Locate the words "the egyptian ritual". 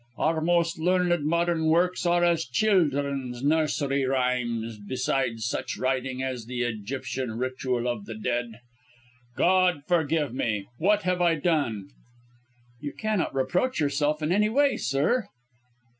6.47-7.87